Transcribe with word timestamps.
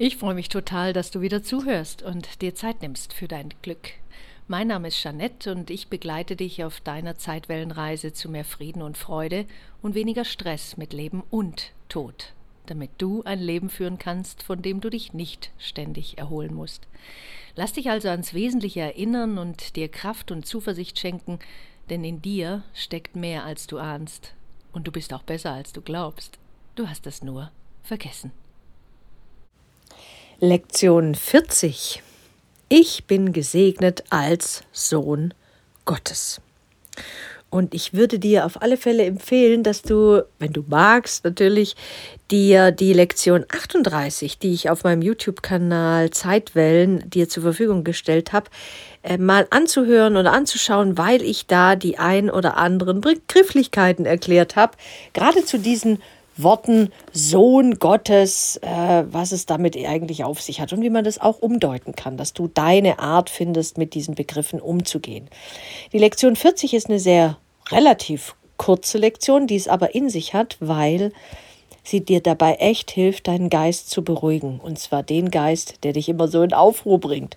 Ich 0.00 0.16
freue 0.16 0.34
mich 0.34 0.48
total, 0.48 0.92
dass 0.92 1.10
du 1.10 1.22
wieder 1.22 1.42
zuhörst 1.42 2.04
und 2.04 2.40
dir 2.40 2.54
Zeit 2.54 2.82
nimmst 2.82 3.12
für 3.12 3.26
dein 3.26 3.52
Glück. 3.62 3.94
Mein 4.46 4.68
Name 4.68 4.86
ist 4.88 5.02
Jeanette 5.02 5.50
und 5.50 5.70
ich 5.70 5.88
begleite 5.88 6.36
dich 6.36 6.62
auf 6.62 6.80
deiner 6.80 7.16
Zeitwellenreise 7.18 8.12
zu 8.12 8.28
mehr 8.28 8.44
Frieden 8.44 8.80
und 8.80 8.96
Freude 8.96 9.44
und 9.82 9.96
weniger 9.96 10.24
Stress 10.24 10.76
mit 10.76 10.92
Leben 10.92 11.24
und 11.30 11.72
Tod, 11.88 12.32
damit 12.66 12.90
du 12.98 13.24
ein 13.24 13.40
Leben 13.40 13.70
führen 13.70 13.98
kannst, 13.98 14.44
von 14.44 14.62
dem 14.62 14.80
du 14.80 14.88
dich 14.88 15.14
nicht 15.14 15.50
ständig 15.58 16.16
erholen 16.16 16.54
musst. 16.54 16.86
Lass 17.56 17.72
dich 17.72 17.90
also 17.90 18.08
ans 18.08 18.34
Wesentliche 18.34 18.82
erinnern 18.82 19.36
und 19.36 19.74
dir 19.74 19.88
Kraft 19.88 20.30
und 20.30 20.46
Zuversicht 20.46 20.96
schenken, 20.96 21.40
denn 21.90 22.04
in 22.04 22.22
dir 22.22 22.62
steckt 22.72 23.16
mehr, 23.16 23.44
als 23.44 23.66
du 23.66 23.78
ahnst. 23.78 24.34
Und 24.70 24.86
du 24.86 24.92
bist 24.92 25.12
auch 25.12 25.24
besser, 25.24 25.54
als 25.54 25.72
du 25.72 25.80
glaubst. 25.80 26.38
Du 26.76 26.88
hast 26.88 27.04
es 27.08 27.24
nur 27.24 27.50
vergessen. 27.82 28.30
Lektion 30.40 31.16
40. 31.16 32.00
Ich 32.68 33.06
bin 33.06 33.32
gesegnet 33.32 34.04
als 34.10 34.62
Sohn 34.70 35.34
Gottes. 35.84 36.40
Und 37.50 37.74
ich 37.74 37.92
würde 37.92 38.20
dir 38.20 38.46
auf 38.46 38.62
alle 38.62 38.76
Fälle 38.76 39.04
empfehlen, 39.04 39.64
dass 39.64 39.82
du, 39.82 40.24
wenn 40.38 40.52
du 40.52 40.62
magst, 40.68 41.24
natürlich 41.24 41.74
dir 42.30 42.70
die 42.70 42.92
Lektion 42.92 43.46
38, 43.48 44.38
die 44.38 44.52
ich 44.54 44.70
auf 44.70 44.84
meinem 44.84 45.02
YouTube-Kanal 45.02 46.10
Zeitwellen 46.10 47.10
dir 47.10 47.28
zur 47.28 47.42
Verfügung 47.42 47.82
gestellt 47.82 48.32
habe, 48.32 48.48
äh, 49.02 49.18
mal 49.18 49.48
anzuhören 49.50 50.16
oder 50.16 50.32
anzuschauen, 50.32 50.96
weil 50.96 51.20
ich 51.22 51.48
da 51.48 51.74
die 51.74 51.98
ein 51.98 52.30
oder 52.30 52.56
anderen 52.56 53.00
Begrifflichkeiten 53.00 54.06
erklärt 54.06 54.54
habe, 54.54 54.76
gerade 55.14 55.44
zu 55.44 55.58
diesen 55.58 56.00
Worten 56.38 56.90
Sohn 57.12 57.78
Gottes, 57.78 58.58
äh, 58.62 59.04
was 59.10 59.32
es 59.32 59.46
damit 59.46 59.76
eigentlich 59.76 60.24
auf 60.24 60.40
sich 60.40 60.60
hat 60.60 60.72
und 60.72 60.82
wie 60.82 60.90
man 60.90 61.04
das 61.04 61.20
auch 61.20 61.40
umdeuten 61.40 61.94
kann, 61.94 62.16
dass 62.16 62.32
du 62.32 62.48
deine 62.48 63.00
Art 63.00 63.28
findest, 63.28 63.76
mit 63.76 63.94
diesen 63.94 64.14
Begriffen 64.14 64.60
umzugehen. 64.60 65.28
Die 65.92 65.98
Lektion 65.98 66.36
40 66.36 66.74
ist 66.74 66.88
eine 66.88 67.00
sehr 67.00 67.38
relativ 67.70 68.36
kurze 68.56 68.98
Lektion, 68.98 69.46
die 69.46 69.56
es 69.56 69.68
aber 69.68 69.94
in 69.94 70.08
sich 70.10 70.34
hat, 70.34 70.56
weil 70.60 71.12
sie 71.82 72.04
dir 72.04 72.20
dabei 72.20 72.54
echt 72.54 72.90
hilft, 72.90 73.28
deinen 73.28 73.50
Geist 73.50 73.90
zu 73.90 74.04
beruhigen. 74.04 74.60
Und 74.60 74.78
zwar 74.78 75.02
den 75.02 75.30
Geist, 75.30 75.84
der 75.84 75.92
dich 75.92 76.08
immer 76.08 76.28
so 76.28 76.42
in 76.42 76.52
Aufruhr 76.52 77.00
bringt. 77.00 77.36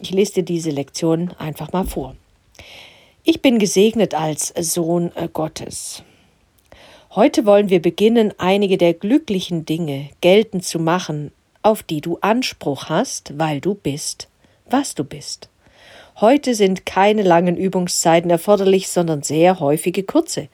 Ich 0.00 0.10
lese 0.10 0.34
dir 0.34 0.44
diese 0.44 0.70
Lektion 0.70 1.32
einfach 1.38 1.72
mal 1.72 1.84
vor. 1.84 2.16
Ich 3.22 3.42
bin 3.42 3.58
gesegnet 3.58 4.14
als 4.14 4.54
Sohn 4.58 5.12
Gottes. 5.32 6.02
Heute 7.12 7.44
wollen 7.44 7.70
wir 7.70 7.82
beginnen, 7.82 8.32
einige 8.38 8.78
der 8.78 8.94
glücklichen 8.94 9.64
Dinge 9.66 10.10
geltend 10.20 10.64
zu 10.64 10.78
machen, 10.78 11.32
auf 11.60 11.82
die 11.82 12.00
du 12.00 12.18
Anspruch 12.20 12.84
hast, 12.88 13.36
weil 13.36 13.60
du 13.60 13.74
bist, 13.74 14.28
was 14.70 14.94
du 14.94 15.02
bist. 15.02 15.48
Heute 16.20 16.54
sind 16.54 16.86
keine 16.86 17.22
langen 17.22 17.56
Übungszeiten 17.56 18.30
erforderlich, 18.30 18.88
sondern 18.88 19.24
sehr 19.24 19.58
häufige 19.58 20.04
kurze. 20.04 20.46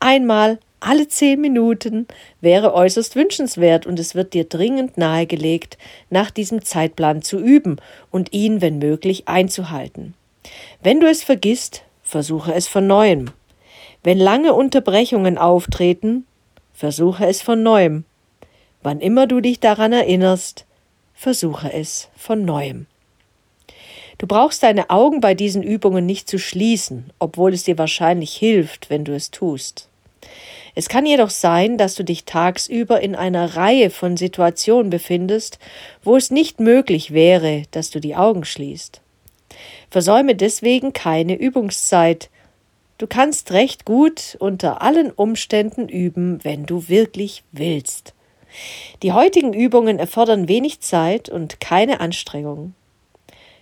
Einmal 0.00 0.58
alle 0.80 1.06
zehn 1.06 1.40
Minuten 1.40 2.08
wäre 2.40 2.74
äußerst 2.74 3.14
wünschenswert 3.14 3.86
und 3.86 4.00
es 4.00 4.16
wird 4.16 4.34
dir 4.34 4.42
dringend 4.42 4.98
nahegelegt, 4.98 5.78
nach 6.10 6.32
diesem 6.32 6.64
Zeitplan 6.64 7.22
zu 7.22 7.38
üben 7.38 7.76
und 8.10 8.32
ihn, 8.32 8.60
wenn 8.60 8.78
möglich, 8.78 9.28
einzuhalten. 9.28 10.14
Wenn 10.82 10.98
du 10.98 11.08
es 11.08 11.22
vergisst, 11.22 11.84
versuche 12.02 12.52
es 12.52 12.66
von 12.66 12.88
neuem. 12.88 13.30
Wenn 14.02 14.18
lange 14.18 14.52
Unterbrechungen 14.54 15.38
auftreten, 15.38 16.26
versuche 16.72 17.26
es 17.26 17.40
von 17.40 17.62
neuem. 17.62 18.04
Wann 18.82 19.00
immer 19.00 19.28
du 19.28 19.40
dich 19.40 19.60
daran 19.60 19.92
erinnerst, 19.92 20.64
versuche 21.14 21.72
es 21.72 22.08
von 22.16 22.44
neuem. 22.44 22.86
Du 24.18 24.26
brauchst 24.26 24.62
deine 24.62 24.90
Augen 24.90 25.20
bei 25.20 25.34
diesen 25.34 25.62
Übungen 25.62 26.04
nicht 26.04 26.28
zu 26.28 26.38
schließen, 26.38 27.10
obwohl 27.20 27.52
es 27.52 27.62
dir 27.64 27.78
wahrscheinlich 27.78 28.34
hilft, 28.34 28.90
wenn 28.90 29.04
du 29.04 29.14
es 29.14 29.30
tust. 29.30 29.88
Es 30.74 30.88
kann 30.88 31.06
jedoch 31.06 31.30
sein, 31.30 31.76
dass 31.76 31.94
du 31.94 32.02
dich 32.02 32.24
tagsüber 32.24 33.00
in 33.00 33.14
einer 33.14 33.56
Reihe 33.56 33.90
von 33.90 34.16
Situationen 34.16 34.90
befindest, 34.90 35.58
wo 36.02 36.16
es 36.16 36.30
nicht 36.30 36.60
möglich 36.60 37.12
wäre, 37.12 37.64
dass 37.70 37.90
du 37.90 38.00
die 38.00 38.16
Augen 38.16 38.44
schließt. 38.44 39.00
Versäume 39.90 40.34
deswegen 40.34 40.92
keine 40.92 41.36
Übungszeit, 41.36 42.30
Du 42.98 43.06
kannst 43.06 43.52
recht 43.52 43.84
gut 43.84 44.36
unter 44.38 44.82
allen 44.82 45.10
Umständen 45.10 45.88
üben, 45.88 46.42
wenn 46.44 46.66
du 46.66 46.88
wirklich 46.88 47.42
willst. 47.52 48.14
Die 49.02 49.12
heutigen 49.12 49.52
Übungen 49.52 49.98
erfordern 49.98 50.48
wenig 50.48 50.80
Zeit 50.80 51.28
und 51.28 51.60
keine 51.60 52.00
Anstrengung. 52.00 52.74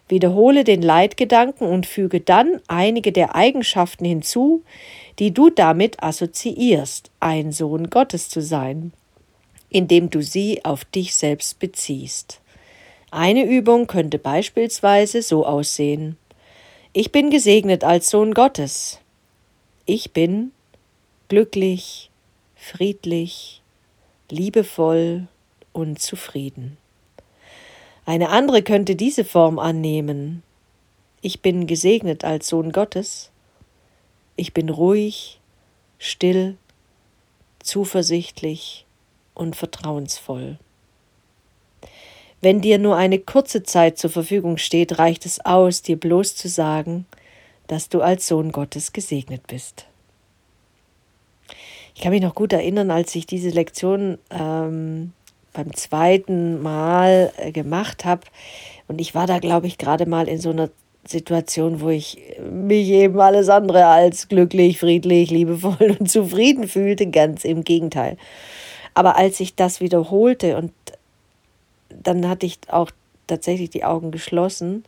Wiederhole 0.09 0.65
den 0.65 0.83
Leitgedanken 0.83 1.69
und 1.69 1.87
füge 1.87 2.21
dann 2.21 2.61
einige 2.67 3.13
der 3.13 3.37
Eigenschaften 3.37 4.05
hinzu, 4.05 4.65
die 5.21 5.33
du 5.33 5.51
damit 5.51 6.03
assoziierst, 6.03 7.13
ein 7.21 7.53
Sohn 7.53 7.91
Gottes 7.91 8.29
zu 8.29 8.43
sein, 8.43 8.93
indem 9.69 10.11
du 10.11 10.21
sie 10.21 10.65
auf 10.65 10.85
dich 10.85 11.15
selbst 11.15 11.61
beziehst. 11.61 12.41
Eine 13.13 13.45
Übung 13.45 13.87
könnte 13.87 14.19
beispielsweise 14.19 15.23
so 15.23 15.47
aussehen. 15.47 16.17
Ich 16.93 17.13
bin 17.13 17.31
gesegnet 17.31 17.85
als 17.85 18.11
Sohn 18.11 18.35
Gottes. 18.35 19.00
Ich 19.93 20.13
bin 20.13 20.53
glücklich, 21.27 22.11
friedlich, 22.55 23.61
liebevoll 24.31 25.27
und 25.73 25.99
zufrieden. 25.99 26.77
Eine 28.07 28.29
andere 28.29 28.63
könnte 28.63 28.95
diese 28.95 29.25
Form 29.25 29.59
annehmen. 29.59 30.45
Ich 31.23 31.43
bin 31.43 31.67
gesegnet 31.67 32.23
als 32.23 32.47
Sohn 32.47 32.71
Gottes. 32.71 33.33
Ich 34.37 34.55
bin 34.55 34.69
ruhig, 34.69 35.41
still, 35.99 36.57
zuversichtlich 37.59 38.87
und 39.35 39.57
vertrauensvoll. 39.57 40.57
Wenn 42.41 42.61
dir 42.61 42.79
nur 42.79 42.95
eine 42.95 43.19
kurze 43.19 43.65
Zeit 43.65 43.99
zur 43.99 44.11
Verfügung 44.11 44.57
steht, 44.57 45.01
reicht 45.01 45.27
es 45.27 45.45
aus, 45.45 45.83
dir 45.83 45.99
bloß 45.99 46.37
zu 46.37 46.49
sagen, 46.49 47.07
dass 47.71 47.89
du 47.89 48.01
als 48.01 48.27
Sohn 48.27 48.51
Gottes 48.51 48.93
gesegnet 48.93 49.47
bist. 49.47 49.87
Ich 51.95 52.03
kann 52.03 52.11
mich 52.11 52.21
noch 52.21 52.35
gut 52.35 52.53
erinnern, 52.53 52.91
als 52.91 53.15
ich 53.15 53.27
diese 53.27 53.51
Lektion 53.51 54.19
ähm, 54.31 55.13
beim 55.53 55.73
zweiten 55.75 56.61
Mal 56.63 57.33
äh, 57.37 57.53
gemacht 57.53 58.05
habe. 58.05 58.23
Und 58.89 59.01
ich 59.01 59.15
war 59.15 59.29
da, 59.29 59.39
glaube 59.39 59.69
ich, 59.69 59.79
gerade 59.79 60.07
mal 60.07 60.27
in 60.27 60.41
so 60.41 60.51
einer 60.51 60.69
Situation, 61.07 61.81
wo 61.81 61.91
ich 61.91 62.19
mich 62.51 62.89
eben 62.89 63.21
alles 63.21 63.49
andere 63.49 63.87
als 63.87 64.27
glücklich, 64.27 64.81
friedlich, 64.81 65.31
liebevoll 65.31 65.97
und 66.01 66.11
zufrieden 66.11 66.67
fühlte. 66.67 67.07
Ganz 67.07 67.45
im 67.45 67.63
Gegenteil. 67.63 68.17
Aber 68.95 69.17
als 69.17 69.39
ich 69.39 69.55
das 69.55 69.81
wiederholte 69.81 70.57
und 70.57 70.73
dann 71.89 72.29
hatte 72.29 72.47
ich 72.47 72.59
auch 72.69 72.91
tatsächlich 73.29 73.71
die 73.71 73.85
Augen 73.85 74.11
geschlossen 74.11 74.85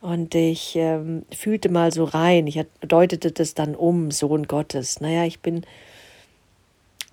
und 0.00 0.34
ich 0.34 0.76
ähm, 0.76 1.24
fühlte 1.34 1.68
mal 1.68 1.92
so 1.92 2.04
rein, 2.04 2.46
ich 2.46 2.60
deutete 2.80 3.32
das 3.32 3.54
dann 3.54 3.74
um, 3.74 4.10
Sohn 4.10 4.46
Gottes. 4.46 5.00
Naja, 5.00 5.24
ich 5.24 5.40
bin 5.40 5.64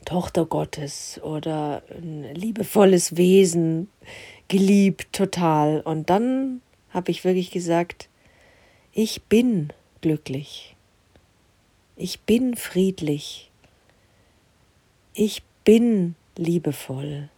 Tochter 0.06 0.46
Gottes 0.46 1.20
oder 1.24 1.82
ein 1.90 2.36
liebevolles 2.36 3.16
Wesen, 3.16 3.90
geliebt 4.48 5.14
total. 5.14 5.82
Und 5.82 6.10
dann 6.10 6.62
habe 6.90 7.12
ich 7.12 7.24
wirklich 7.24 7.52
gesagt, 7.52 8.10
ich 8.92 9.24
bin 9.24 9.72
glücklich. 10.02 10.76
Ich 11.96 12.20
bin 12.22 12.56
friedlich. 12.56 13.50
Ich 15.14 15.44
bin 15.64 16.16
liebevoll 16.36 17.30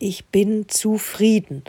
ich 0.00 0.24
bin 0.26 0.68
zufrieden. 0.68 1.62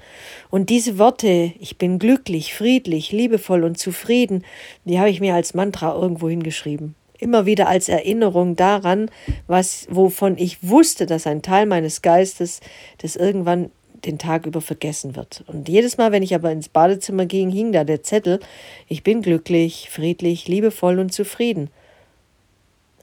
Und 0.50 0.69
diese 0.69 0.97
Worte, 0.97 1.51
ich 1.59 1.77
bin 1.77 2.00
glücklich, 2.00 2.56
friedlich, 2.56 3.11
liebevoll 3.11 3.63
und 3.63 3.77
zufrieden, 3.77 4.44
die 4.85 5.00
habe 5.00 5.11
ich 5.11 5.19
mir 5.19 5.35
als 5.35 5.53
Mantra 5.53 5.94
irgendwo 5.94 6.29
hingeschrieben. 6.29 6.95
Immer 7.19 7.45
wieder 7.45 7.67
als 7.67 7.88
Erinnerung 7.88 8.56
daran, 8.56 9.11
was, 9.45 9.85
wovon 9.91 10.38
ich 10.38 10.67
wusste, 10.67 11.06
dass 11.06 11.27
ein 11.27 11.44
Teil 11.44 11.67
meines 11.67 12.01
Geistes 12.01 12.61
das 12.97 13.15
irgendwann 13.15 13.69
den 14.06 14.17
Tag 14.17 14.47
über 14.47 14.61
vergessen 14.61 15.15
wird. 15.15 15.44
Und 15.45 15.69
jedes 15.69 15.97
Mal, 15.97 16.11
wenn 16.11 16.23
ich 16.23 16.33
aber 16.33 16.51
ins 16.51 16.69
Badezimmer 16.69 17.27
ging, 17.27 17.51
hing 17.51 17.71
da 17.71 17.83
der 17.83 18.01
Zettel, 18.01 18.39
ich 18.88 19.03
bin 19.03 19.21
glücklich, 19.21 19.89
friedlich, 19.91 20.47
liebevoll 20.47 20.97
und 20.97 21.13
zufrieden. 21.13 21.69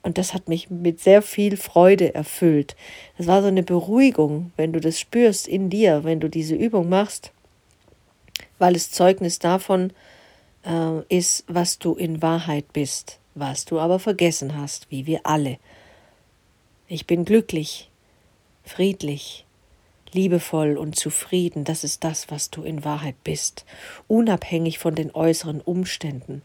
Und 0.03 0.19
das 0.19 0.35
hat 0.35 0.49
mich 0.49 0.71
mit 0.71 1.01
sehr 1.01 1.23
viel 1.23 1.57
Freude 1.57 2.15
erfüllt. 2.15 2.77
Das 3.17 3.27
war 3.27 3.43
so 3.43 3.49
eine 3.49 3.63
Beruhigung, 3.63 4.53
wenn 4.57 4.73
du 4.73 4.81
das 4.81 4.99
spürst 4.99 5.49
in 5.49 5.71
dir, 5.71 6.05
wenn 6.05 6.21
du 6.21 6.29
diese 6.29 6.55
Übung 6.55 6.89
machst, 6.89 7.33
weil 8.59 8.77
es 8.77 8.91
Zeugnis 8.91 9.39
davon 9.39 9.93
äh, 10.65 11.01
ist, 11.09 11.45
was 11.49 11.79
du 11.79 11.95
in 11.95 12.23
Wahrheit 12.23 12.73
bist, 12.73 13.19
was 13.35 13.65
du 13.65 13.79
aber 13.81 13.99
vergessen 13.99 14.57
hast, 14.57 14.91
wie 14.91 15.07
wir 15.07 15.21
alle. 15.25 15.59
Ich 16.87 17.07
bin 17.07 17.25
glücklich, 17.25 17.91
friedlich, 18.65 19.45
liebevoll 20.15 20.77
und 20.77 20.97
zufrieden, 20.97 21.65
das 21.65 21.85
ist 21.85 22.05
das, 22.05 22.31
was 22.31 22.51
du 22.51 22.63
in 22.63 22.85
Wahrheit 22.85 23.17
bist, 23.25 23.65
unabhängig 24.07 24.79
von 24.79 24.95
den 24.95 25.15
äußeren 25.15 25.61
Umständen. 25.61 26.43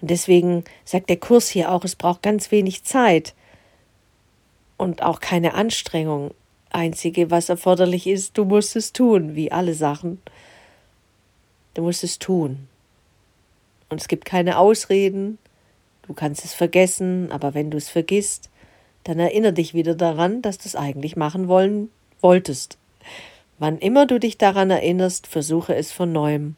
Und 0.00 0.10
deswegen 0.10 0.64
sagt 0.84 1.08
der 1.08 1.18
Kurs 1.18 1.48
hier 1.48 1.70
auch, 1.70 1.84
es 1.84 1.96
braucht 1.96 2.22
ganz 2.22 2.50
wenig 2.50 2.84
Zeit 2.84 3.34
und 4.76 5.02
auch 5.02 5.20
keine 5.20 5.54
Anstrengung. 5.54 6.32
Einzige, 6.70 7.30
was 7.30 7.48
erforderlich 7.48 8.06
ist, 8.06 8.38
du 8.38 8.44
musst 8.44 8.76
es 8.76 8.92
tun, 8.92 9.34
wie 9.34 9.52
alle 9.52 9.74
Sachen. 9.74 10.20
Du 11.74 11.82
musst 11.82 12.02
es 12.04 12.18
tun. 12.18 12.68
Und 13.88 14.00
es 14.00 14.08
gibt 14.08 14.24
keine 14.24 14.58
Ausreden, 14.58 15.38
du 16.02 16.14
kannst 16.14 16.44
es 16.44 16.54
vergessen, 16.54 17.30
aber 17.30 17.52
wenn 17.52 17.70
du 17.70 17.76
es 17.76 17.90
vergisst, 17.90 18.48
dann 19.04 19.18
erinnere 19.18 19.52
dich 19.52 19.74
wieder 19.74 19.94
daran, 19.94 20.42
dass 20.42 20.58
du 20.58 20.66
es 20.66 20.76
eigentlich 20.76 21.16
machen 21.16 21.48
wollen 21.48 21.90
wolltest. 22.20 22.78
Wann 23.58 23.78
immer 23.78 24.06
du 24.06 24.18
dich 24.18 24.38
daran 24.38 24.70
erinnerst, 24.70 25.26
versuche 25.26 25.74
es 25.74 25.92
von 25.92 26.12
neuem. 26.12 26.56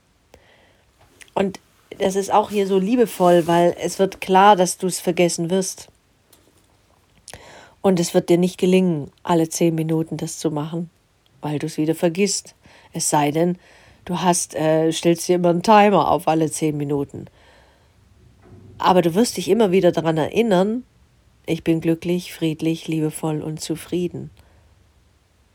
Und 1.34 1.60
das 1.98 2.16
ist 2.16 2.32
auch 2.32 2.50
hier 2.50 2.66
so 2.66 2.78
liebevoll, 2.78 3.46
weil 3.46 3.76
es 3.80 3.98
wird 3.98 4.20
klar, 4.20 4.56
dass 4.56 4.78
du 4.78 4.86
es 4.86 5.00
vergessen 5.00 5.50
wirst. 5.50 5.88
Und 7.82 8.00
es 8.00 8.14
wird 8.14 8.30
dir 8.30 8.38
nicht 8.38 8.58
gelingen, 8.58 9.10
alle 9.22 9.48
zehn 9.48 9.74
Minuten 9.74 10.16
das 10.16 10.38
zu 10.38 10.50
machen, 10.50 10.88
weil 11.42 11.58
du 11.58 11.66
es 11.66 11.76
wieder 11.76 11.94
vergisst. 11.94 12.54
Es 12.92 13.10
sei 13.10 13.30
denn, 13.30 13.58
du 14.06 14.20
hast, 14.20 14.54
äh, 14.54 14.90
stellst 14.90 15.28
dir 15.28 15.36
immer 15.36 15.50
einen 15.50 15.62
Timer 15.62 16.10
auf 16.10 16.26
alle 16.26 16.50
zehn 16.50 16.76
Minuten. 16.76 17.26
Aber 18.78 19.02
du 19.02 19.14
wirst 19.14 19.36
dich 19.36 19.48
immer 19.48 19.70
wieder 19.70 19.92
daran 19.92 20.16
erinnern, 20.16 20.84
ich 21.46 21.62
bin 21.62 21.82
glücklich, 21.82 22.32
friedlich, 22.32 22.88
liebevoll 22.88 23.42
und 23.42 23.60
zufrieden. 23.60 24.30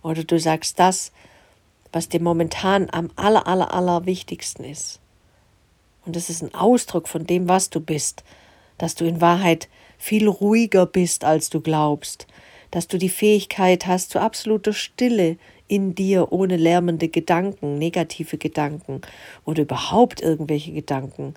Oder 0.02 0.24
du 0.24 0.40
sagst 0.40 0.80
das, 0.80 1.12
was 1.92 2.10
dir 2.10 2.22
momentan 2.22 2.90
am 2.92 3.10
aller, 3.16 3.48
aller, 3.48 3.74
aller 3.74 4.06
wichtigsten 4.06 4.64
ist. 4.64 5.00
Und 6.06 6.16
das 6.16 6.30
ist 6.30 6.42
ein 6.42 6.54
Ausdruck 6.54 7.08
von 7.08 7.26
dem, 7.26 7.48
was 7.48 7.70
du 7.70 7.80
bist, 7.80 8.24
dass 8.78 8.96
du 8.96 9.06
in 9.06 9.22
Wahrheit 9.22 9.68
viel 9.98 10.28
ruhiger 10.28 10.86
bist, 10.86 11.24
als 11.24 11.50
du 11.50 11.62
glaubst, 11.62 12.28
dass 12.72 12.88
du 12.88 12.98
die 12.98 13.10
Fähigkeit 13.10 13.88
hast 13.88 14.12
zu 14.12 14.22
absoluter 14.22 14.74
Stille 14.74 15.38
in 15.68 15.96
dir 15.96 16.32
ohne 16.32 16.58
lärmende 16.58 17.10
Gedanken, 17.10 17.78
negative 17.78 18.38
Gedanken 18.38 19.02
oder 19.46 19.64
überhaupt 19.64 20.22
irgendwelche 20.22 20.72
Gedanken, 20.72 21.36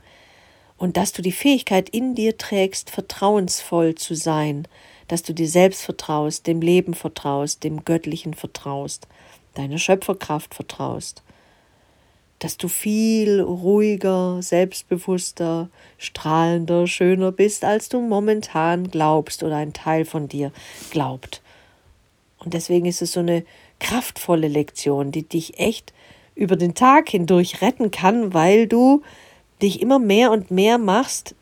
und 0.78 0.96
dass 0.96 1.12
du 1.12 1.22
die 1.22 1.30
Fähigkeit 1.30 1.88
in 1.90 2.16
dir 2.16 2.36
trägst, 2.36 2.90
vertrauensvoll 2.90 3.94
zu 3.94 4.16
sein, 4.16 4.66
dass 5.12 5.22
du 5.22 5.34
dir 5.34 5.46
selbst 5.46 5.82
vertraust, 5.82 6.46
dem 6.46 6.62
Leben 6.62 6.94
vertraust, 6.94 7.64
dem 7.64 7.84
Göttlichen 7.84 8.32
vertraust, 8.32 9.06
deiner 9.52 9.76
Schöpferkraft 9.76 10.54
vertraust, 10.54 11.22
dass 12.38 12.56
du 12.56 12.66
viel 12.66 13.42
ruhiger, 13.42 14.40
selbstbewusster, 14.40 15.68
strahlender, 15.98 16.86
schöner 16.86 17.30
bist, 17.30 17.62
als 17.62 17.90
du 17.90 18.00
momentan 18.00 18.90
glaubst 18.90 19.42
oder 19.42 19.56
ein 19.56 19.74
Teil 19.74 20.06
von 20.06 20.28
dir 20.28 20.50
glaubt. 20.90 21.42
Und 22.38 22.54
deswegen 22.54 22.86
ist 22.86 23.02
es 23.02 23.12
so 23.12 23.20
eine 23.20 23.44
kraftvolle 23.80 24.48
Lektion, 24.48 25.12
die 25.12 25.28
dich 25.28 25.58
echt 25.58 25.92
über 26.34 26.56
den 26.56 26.74
Tag 26.74 27.10
hindurch 27.10 27.60
retten 27.60 27.90
kann, 27.90 28.32
weil 28.32 28.66
du 28.66 29.02
dich 29.60 29.82
immer 29.82 29.98
mehr 29.98 30.30
und 30.30 30.50
mehr 30.50 30.78
machst, 30.78 31.34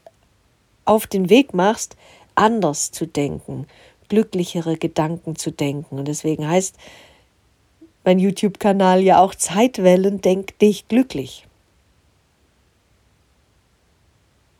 auf 0.84 1.06
den 1.06 1.30
Weg 1.30 1.54
machst, 1.54 1.96
anders 2.40 2.90
zu 2.90 3.06
denken, 3.06 3.66
glücklichere 4.08 4.76
Gedanken 4.76 5.36
zu 5.36 5.50
denken. 5.50 5.98
Und 5.98 6.08
deswegen 6.08 6.48
heißt 6.48 6.76
mein 8.04 8.18
YouTube-Kanal 8.18 9.02
ja 9.02 9.20
auch 9.20 9.34
Zeitwellen, 9.34 10.20
denk 10.20 10.58
dich 10.58 10.88
glücklich. 10.88 11.46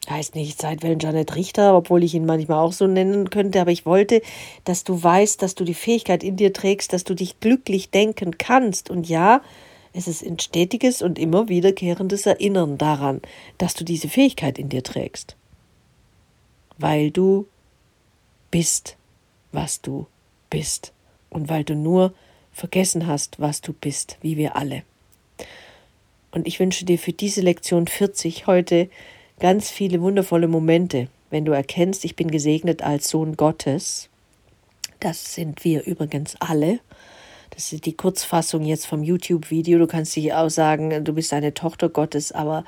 Heißt 0.09 0.35
nicht 0.35 0.61
Zeitwellen 0.61 0.99
Janet 0.99 1.37
Richter, 1.37 1.77
obwohl 1.77 2.03
ich 2.03 2.15
ihn 2.15 2.27
manchmal 2.27 2.59
auch 2.59 2.73
so 2.73 2.87
nennen 2.87 3.31
könnte, 3.31 3.61
aber 3.61 3.71
ich 3.71 3.87
wollte, 3.87 4.23
dass 4.65 4.85
du 4.85 5.03
weißt, 5.03 5.41
dass 5.41 5.55
du 5.55 5.65
die 5.65 5.75
Fähigkeit 5.75 6.25
in 6.25 6.37
dir 6.37 6.53
trägst, 6.53 6.93
dass 6.93 7.05
du 7.05 7.15
dich 7.15 7.41
glücklich 7.41 7.91
denken 7.91 8.37
kannst. 8.37 8.91
Und 8.91 9.09
ja, 9.09 9.41
es 9.93 10.09
ist 10.09 10.25
ein 10.25 10.38
stetiges 10.38 11.00
und 11.00 11.19
immer 11.19 11.49
wiederkehrendes 11.49 12.27
Erinnern 12.27 12.77
daran, 12.77 13.21
dass 13.59 13.75
du 13.75 13.85
diese 13.85 14.09
Fähigkeit 14.09 14.59
in 14.59 14.69
dir 14.69 14.82
trägst. 14.82 15.37
Weil 16.77 17.11
du 17.11 17.47
bist, 18.50 18.97
was 19.52 19.81
du 19.81 20.06
bist. 20.49 20.93
Und 21.29 21.49
weil 21.49 21.64
du 21.64 21.75
nur 21.75 22.12
vergessen 22.52 23.06
hast, 23.06 23.41
was 23.41 23.61
du 23.61 23.73
bist, 23.73 24.19
wie 24.20 24.37
wir 24.37 24.56
alle. 24.56 24.82
Und 26.32 26.47
ich 26.47 26.61
wünsche 26.61 26.85
dir 26.85 26.99
für 26.99 27.12
diese 27.12 27.41
Lektion 27.41 27.87
40 27.87 28.47
heute 28.47 28.88
ganz 29.38 29.70
viele 29.70 30.00
wundervolle 30.00 30.49
Momente, 30.49 31.08
wenn 31.31 31.44
du 31.44 31.52
erkennst, 31.52 32.05
ich 32.05 32.17
bin 32.17 32.31
gesegnet 32.31 32.82
als 32.82 33.08
Sohn 33.08 33.37
Gottes. 33.37 34.08
Das 35.00 35.35
sind 35.35 35.64
wir 35.64 35.87
übrigens 35.87 36.37
alle. 36.41 36.81
Das 37.50 37.73
ist 37.73 37.87
die 37.87 37.96
Kurzfassung 37.96 38.64
jetzt 38.64 38.87
vom 38.87 39.03
YouTube-Video. 39.03 39.79
Du 39.79 39.87
kannst 39.87 40.14
dich 40.14 40.32
auch 40.32 40.50
sagen, 40.50 41.05
du 41.05 41.12
bist 41.12 41.32
eine 41.32 41.55
Tochter 41.55 41.88
Gottes, 41.88 42.32
aber 42.32 42.64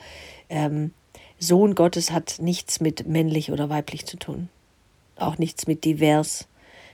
ähm, 0.49 0.93
Sohn 1.39 1.75
Gottes 1.75 2.11
hat 2.11 2.37
nichts 2.41 2.81
mit 2.81 3.07
männlich 3.07 3.53
oder 3.53 3.69
weiblich 3.69 4.07
zu 4.07 4.17
tun. 4.17 4.49
Auch 5.17 5.39
nichts 5.39 5.67
mit 5.67 5.85
divers. 5.85 6.49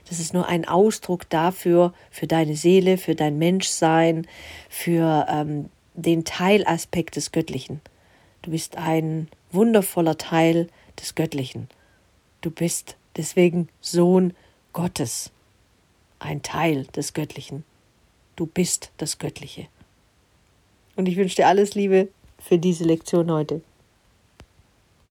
Das 0.07 0.19
ist 0.19 0.33
nur 0.33 0.47
ein 0.47 0.67
Ausdruck 0.67 1.29
dafür, 1.29 1.93
für 2.09 2.27
deine 2.27 2.55
Seele, 2.55 2.97
für 2.97 3.15
dein 3.15 3.37
Menschsein, 3.37 4.27
für 4.69 5.27
ähm, 5.29 5.69
den 5.93 6.25
Teilaspekt 6.25 7.15
des 7.15 7.31
Göttlichen. 7.31 7.81
Du 8.41 8.51
bist 8.51 8.77
ein 8.77 9.27
wundervoller 9.51 10.17
Teil 10.17 10.67
des 10.99 11.15
Göttlichen. 11.15 11.67
Du 12.41 12.51
bist 12.51 12.95
deswegen 13.17 13.69
Sohn 13.81 14.33
Gottes, 14.73 15.31
ein 16.19 16.41
Teil 16.41 16.85
des 16.95 17.13
Göttlichen. 17.13 17.63
Du 18.35 18.45
bist 18.45 18.91
das 18.97 19.19
Göttliche. 19.19 19.67
Und 20.95 21.07
ich 21.07 21.17
wünsche 21.17 21.35
dir 21.35 21.47
alles 21.47 21.75
Liebe 21.75 22.07
für 22.39 22.57
diese 22.57 22.83
Lektion 22.83 23.31
heute. 23.31 23.61